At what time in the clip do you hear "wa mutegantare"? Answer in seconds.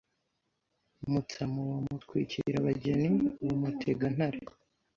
3.45-4.39